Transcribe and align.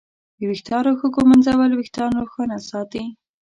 د 0.37 0.39
ویښتانو 0.49 0.91
ښه 0.99 1.07
ږمنځول 1.15 1.71
وېښتان 1.73 2.11
روښانه 2.21 2.57
ساتي. 2.69 3.03